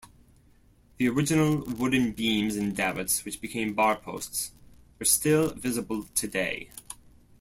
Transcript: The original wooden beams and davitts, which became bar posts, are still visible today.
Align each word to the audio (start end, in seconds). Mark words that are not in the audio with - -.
The 0.97 1.07
original 1.09 1.61
wooden 1.63 2.13
beams 2.13 2.55
and 2.55 2.75
davitts, 2.75 3.23
which 3.23 3.39
became 3.39 3.75
bar 3.75 3.95
posts, 3.97 4.51
are 4.99 5.05
still 5.05 5.53
visible 5.53 6.05
today. 6.15 6.71